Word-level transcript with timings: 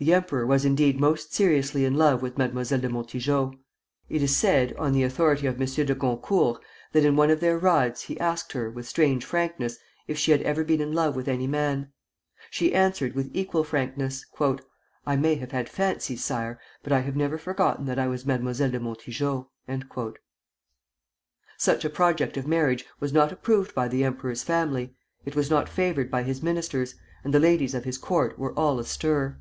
The 0.00 0.14
emperor 0.14 0.46
was 0.46 0.64
indeed 0.64 1.00
most 1.00 1.34
seriously 1.34 1.84
in 1.84 1.94
love 1.94 2.22
with 2.22 2.38
Mademoiselle 2.38 2.78
de 2.78 2.88
Montijo. 2.88 3.52
It 4.08 4.22
is 4.22 4.36
said, 4.36 4.72
on 4.76 4.92
the 4.92 5.02
authority 5.02 5.48
of 5.48 5.60
M. 5.60 5.66
de 5.66 5.92
Goncourt, 5.92 6.62
that 6.92 7.04
in 7.04 7.16
one 7.16 7.30
of 7.30 7.40
their 7.40 7.58
rides 7.58 8.02
he 8.02 8.20
asked 8.20 8.52
her, 8.52 8.70
with 8.70 8.86
strange 8.86 9.24
frankness, 9.24 9.76
if 10.06 10.16
she 10.16 10.30
had 10.30 10.40
ever 10.42 10.62
been 10.62 10.80
in 10.80 10.92
love 10.92 11.16
with 11.16 11.26
any 11.26 11.48
man. 11.48 11.92
She 12.48 12.72
answered 12.72 13.16
with 13.16 13.32
equal 13.34 13.64
frankness, 13.64 14.24
"I 15.04 15.16
may 15.16 15.34
have 15.34 15.50
had 15.50 15.68
fancies, 15.68 16.22
sire, 16.22 16.60
but 16.84 16.92
I 16.92 17.00
have 17.00 17.16
never 17.16 17.36
forgotten 17.36 17.86
that 17.86 17.98
I 17.98 18.06
was 18.06 18.24
Mademoiselle 18.24 18.70
de 18.70 18.78
Montijo." 18.78 19.50
[Footnote 19.66 19.86
1: 19.88 19.88
Pierre 19.88 19.88
de 19.88 19.90
Lano. 19.90 19.98
La 19.98 19.98
Cour 19.98 20.06
de 20.06 20.06
L'Empereur 20.06 20.12
Napoléon 20.14 20.14
III.] 20.14 21.38
Such 21.80 21.84
a 21.84 21.90
project 21.90 22.36
of 22.36 22.46
marriage 22.46 22.84
was 23.00 23.12
not 23.12 23.32
approved 23.32 23.74
by 23.74 23.88
the 23.88 24.04
emperor's 24.04 24.44
family, 24.44 24.94
it 25.24 25.34
was 25.34 25.50
not 25.50 25.68
favored 25.68 26.08
by 26.08 26.22
his 26.22 26.40
ministers, 26.40 26.94
and 27.24 27.34
the 27.34 27.40
ladies 27.40 27.74
of 27.74 27.82
his 27.82 27.98
court 27.98 28.38
were 28.38 28.52
all 28.56 28.78
astir. 28.78 29.40